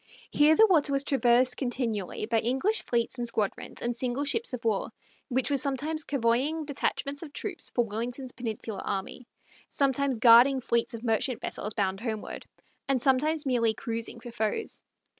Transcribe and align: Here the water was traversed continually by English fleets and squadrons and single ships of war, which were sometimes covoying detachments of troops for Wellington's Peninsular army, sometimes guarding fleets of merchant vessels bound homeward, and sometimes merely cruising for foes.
Here 0.31 0.55
the 0.55 0.65
water 0.65 0.91
was 0.91 1.03
traversed 1.03 1.57
continually 1.57 2.25
by 2.25 2.39
English 2.39 2.81
fleets 2.87 3.19
and 3.19 3.27
squadrons 3.27 3.83
and 3.83 3.95
single 3.95 4.25
ships 4.25 4.51
of 4.51 4.65
war, 4.65 4.89
which 5.29 5.51
were 5.51 5.57
sometimes 5.57 6.05
covoying 6.05 6.65
detachments 6.65 7.21
of 7.21 7.31
troops 7.33 7.69
for 7.69 7.85
Wellington's 7.85 8.31
Peninsular 8.31 8.81
army, 8.81 9.27
sometimes 9.69 10.17
guarding 10.17 10.59
fleets 10.59 10.95
of 10.95 11.03
merchant 11.03 11.39
vessels 11.39 11.75
bound 11.75 11.99
homeward, 11.99 12.47
and 12.89 12.99
sometimes 12.99 13.45
merely 13.45 13.75
cruising 13.75 14.19
for 14.19 14.31
foes. 14.31 14.81